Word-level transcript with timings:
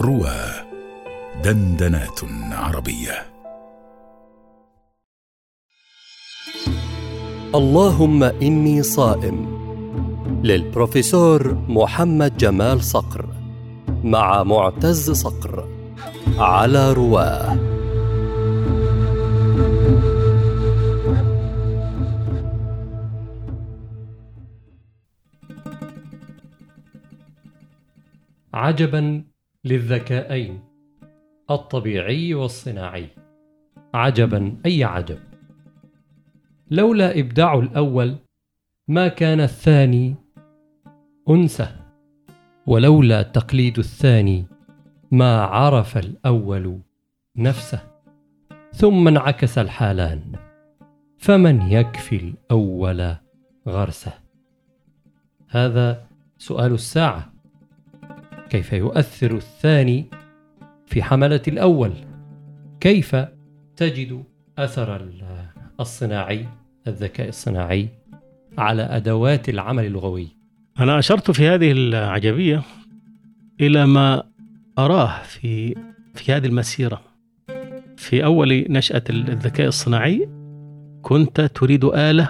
روى 0.00 0.38
دندنات 1.44 2.20
عربية. 2.52 3.26
اللهم 7.54 8.22
إني 8.22 8.82
صائم. 8.82 9.56
للبروفيسور 10.44 11.54
محمد 11.54 12.36
جمال 12.36 12.84
صقر 12.84 13.26
مع 14.04 14.42
معتز 14.42 15.10
صقر 15.10 15.68
على 16.38 16.92
رواه 16.92 17.56
عجبا 28.54 29.35
للذكاءين 29.66 30.60
الطبيعي 31.50 32.34
والصناعي. 32.34 33.08
عجبا 33.94 34.56
أي 34.66 34.84
عجب؟ 34.84 35.18
لولا 36.70 37.18
إبداع 37.18 37.54
الأول 37.58 38.16
ما 38.88 39.08
كان 39.08 39.40
الثاني 39.40 40.14
انسه 41.30 41.76
ولولا 42.66 43.22
تقليد 43.22 43.78
الثاني 43.78 44.44
ما 45.10 45.42
عرف 45.42 45.98
الأول 45.98 46.80
نفسه. 47.36 47.80
ثم 48.72 49.08
انعكس 49.08 49.58
الحالان 49.58 50.32
فمن 51.18 51.62
يكفي 51.62 52.16
الأول 52.16 53.16
غرسه؟ 53.68 54.12
هذا 55.48 56.06
سؤال 56.38 56.72
الساعة. 56.72 57.35
كيف 58.50 58.72
يؤثر 58.72 59.36
الثاني 59.36 60.06
في 60.86 61.02
حملة 61.02 61.42
الأول؟ 61.48 61.92
كيف 62.80 63.16
تجد 63.76 64.24
أثر 64.58 65.08
الصناعي 65.80 66.46
الذكاء 66.86 67.28
الصناعي 67.28 67.88
على 68.58 68.82
أدوات 68.82 69.48
العمل 69.48 69.86
اللغوي؟ 69.86 70.28
أنا 70.80 70.98
أشرت 70.98 71.30
في 71.30 71.48
هذه 71.48 71.72
العجبية 71.72 72.62
إلى 73.60 73.86
ما 73.86 74.22
أراه 74.78 75.22
في 75.22 75.74
في 76.14 76.32
هذه 76.32 76.46
المسيرة. 76.46 77.00
في 77.96 78.24
أول 78.24 78.66
نشأة 78.68 79.02
الذكاء 79.10 79.68
الصناعي 79.68 80.28
كنت 81.02 81.40
تريد 81.40 81.84
آلة 81.84 82.28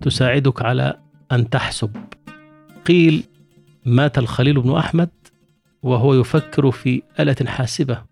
تساعدك 0.00 0.62
على 0.62 0.94
أن 1.32 1.50
تحسب. 1.50 1.96
قيل 2.86 3.24
مات 3.86 4.18
الخليل 4.18 4.60
بن 4.60 4.76
أحمد؟ 4.76 5.08
وهو 5.82 6.14
يفكر 6.14 6.70
في 6.70 7.02
آلة 7.20 7.36
حاسبة 7.46 8.02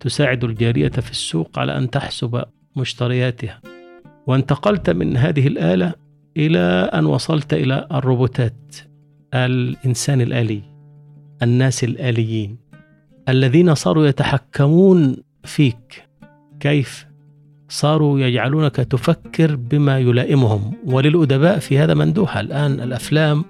تساعد 0.00 0.44
الجارية 0.44 0.88
في 0.88 1.10
السوق 1.10 1.58
على 1.58 1.76
أن 1.76 1.90
تحسب 1.90 2.44
مشترياتها. 2.76 3.60
وانتقلت 4.26 4.90
من 4.90 5.16
هذه 5.16 5.46
الآلة 5.46 5.94
إلى 6.36 6.90
أن 6.94 7.06
وصلت 7.06 7.54
إلى 7.54 7.88
الروبوتات 7.92 8.76
الإنسان 9.34 10.20
الآلي 10.20 10.62
الناس 11.42 11.84
الآليين 11.84 12.56
الذين 13.28 13.74
صاروا 13.74 14.06
يتحكمون 14.06 15.16
فيك. 15.44 16.08
كيف؟ 16.60 17.06
صاروا 17.68 18.20
يجعلونك 18.20 18.76
تفكر 18.76 19.56
بما 19.56 19.98
يلائمهم. 19.98 20.72
وللأدباء 20.86 21.58
في 21.58 21.78
هذا 21.78 21.94
مندوحة 21.94 22.40
الآن 22.40 22.80
الأفلام 22.80 23.44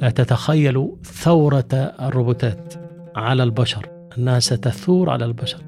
تتخيل 0.00 0.88
ثورة 1.04 1.68
الروبوتات. 2.00 2.74
على 3.18 3.42
البشر. 3.42 3.86
أنها 4.18 4.38
ستثور 4.38 5.10
على 5.10 5.24
البشر. 5.24 5.62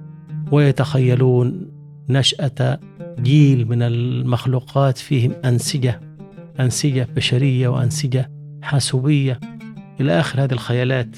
ويتخيلون 0.52 1.70
نشأة 2.08 2.80
جيل 3.20 3.68
من 3.68 3.82
المخلوقات 3.82 4.98
فيهم 4.98 5.32
أنسجة 5.44 6.00
أنسجة 6.60 7.08
بشرية 7.16 7.68
وأنسجة 7.68 8.30
حاسوبية. 8.62 9.40
إلى 10.00 10.20
آخر 10.20 10.44
هذه 10.44 10.52
الخيالات 10.52 11.16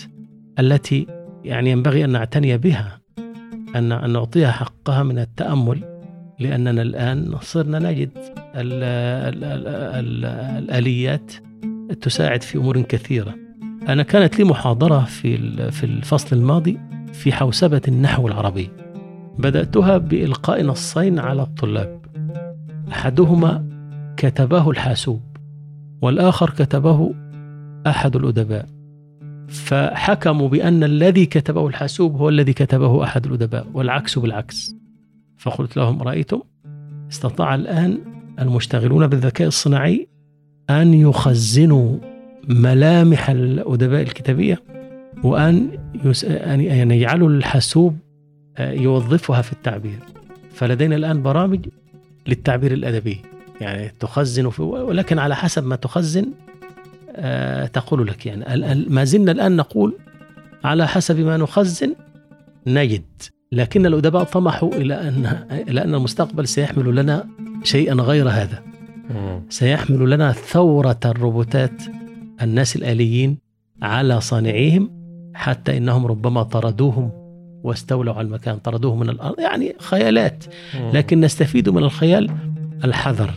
التي 0.58 1.06
يعني 1.44 1.70
ينبغي 1.70 2.04
أن 2.04 2.10
نعتني 2.10 2.58
بها 2.58 3.00
أن 3.76 4.12
نعطيها 4.12 4.50
حقها 4.50 5.02
من 5.02 5.18
التأمل 5.18 5.92
لأننا 6.38 6.82
الآن 6.82 7.36
صرنا 7.40 7.78
نجد 7.78 8.10
ال 8.36 8.82
ال 9.34 9.44
ال 9.44 9.66
ال 9.66 10.24
الآليات 10.64 11.32
تساعد 12.00 12.42
في 12.42 12.58
أمور 12.58 12.80
كثيرة. 12.80 13.34
أنا 13.88 14.02
كانت 14.02 14.38
لي 14.38 14.44
محاضرة 14.44 15.00
في 15.04 15.36
في 15.70 15.84
الفصل 15.84 16.36
الماضي 16.36 16.78
في 17.12 17.32
حوسبة 17.32 17.80
النحو 17.88 18.28
العربي. 18.28 18.70
بدأتها 19.38 19.98
بإلقاء 19.98 20.64
نصين 20.64 21.18
على 21.18 21.42
الطلاب. 21.42 22.00
أحدهما 22.92 23.68
كتبه 24.16 24.70
الحاسوب 24.70 25.20
والآخر 26.02 26.50
كتبه 26.50 27.14
أحد 27.86 28.16
الأدباء. 28.16 28.66
فحكموا 29.48 30.48
بأن 30.48 30.84
الذي 30.84 31.26
كتبه 31.26 31.66
الحاسوب 31.66 32.16
هو 32.16 32.28
الذي 32.28 32.52
كتبه 32.52 33.04
أحد 33.04 33.26
الأدباء 33.26 33.66
والعكس 33.74 34.18
بالعكس. 34.18 34.76
فقلت 35.38 35.76
لهم 35.76 36.02
رأيتم؟ 36.02 36.40
استطاع 37.10 37.54
الآن 37.54 37.98
المشتغلون 38.38 39.06
بالذكاء 39.06 39.48
الصناعي 39.48 40.08
أن 40.70 40.94
يخزنوا 40.94 42.11
ملامح 42.48 43.30
الأدباء 43.30 44.02
الكتابية 44.02 44.62
وأن 45.24 45.78
يس... 46.04 46.24
أن 46.24 46.90
يجعلوا 46.90 47.28
الحاسوب 47.28 47.98
يوظفها 48.58 49.42
في 49.42 49.52
التعبير. 49.52 49.98
فلدينا 50.54 50.96
الآن 50.96 51.22
برامج 51.22 51.68
للتعبير 52.26 52.72
الأدبي. 52.72 53.20
يعني 53.60 53.92
تخزن 54.00 54.50
في 54.50 54.62
ولكن 54.62 55.18
على 55.18 55.36
حسب 55.36 55.66
ما 55.66 55.76
تخزن 55.76 56.26
آه 57.16 57.66
تقول 57.66 58.06
لك 58.06 58.26
يعني. 58.26 58.84
ما 58.88 59.04
زلنا 59.04 59.32
الآن 59.32 59.56
نقول 59.56 59.94
على 60.64 60.88
حسب 60.88 61.18
ما 61.20 61.36
نخزن 61.36 61.94
نجد. 62.66 63.04
لكن 63.52 63.86
الأدباء 63.86 64.24
طمحوا 64.24 64.74
إلى 64.74 64.94
أن 64.94 65.46
إلى 65.68 65.84
أن 65.84 65.94
المستقبل 65.94 66.48
سيحمل 66.48 66.96
لنا 66.96 67.26
شيئا 67.64 67.94
غير 67.94 68.28
هذا. 68.28 68.62
سيحمل 69.48 70.10
لنا 70.10 70.32
ثورة 70.32 71.00
الروبوتات 71.04 71.82
الناس 72.42 72.76
الآليين 72.76 73.38
على 73.82 74.20
صانعيهم 74.20 74.90
حتى 75.34 75.76
إنهم 75.76 76.06
ربما 76.06 76.42
طردوهم 76.42 77.10
واستولوا 77.64 78.14
على 78.14 78.26
المكان 78.26 78.58
طردوهم 78.58 79.00
من 79.00 79.08
الأرض 79.08 79.40
يعني 79.40 79.74
خيالات. 79.78 80.44
لكن 80.92 81.20
نستفيد 81.20 81.68
من 81.68 81.82
الخيال 81.82 82.30
الحذر. 82.84 83.34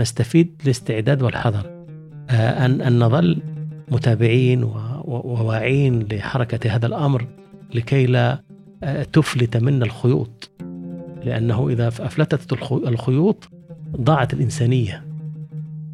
نستفيد 0.00 0.60
الاستعداد 0.64 1.22
والحذر. 1.22 1.84
آه 2.30 2.66
أن, 2.66 2.80
أن 2.80 2.98
نظل 2.98 3.42
متابعين 3.90 4.64
وواعين 5.04 6.02
لحركة 6.12 6.70
هذا 6.70 6.86
الأمر 6.86 7.26
لكي 7.74 8.06
لا 8.06 8.42
آه 8.82 9.02
تفلت 9.02 9.56
منا 9.56 9.84
الخيوط. 9.84 10.50
لأنه 11.24 11.68
إذا 11.68 11.88
أفلتت 11.88 12.52
الخيوط 12.72 13.48
ضاعت 13.96 14.34
الإنسانية. 14.34 15.04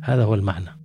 هذا 0.00 0.24
هو 0.24 0.34
المعنى. 0.34 0.78